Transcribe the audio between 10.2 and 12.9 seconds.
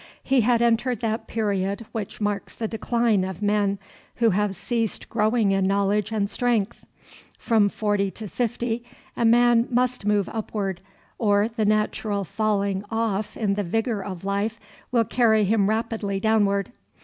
upward, or the natural falling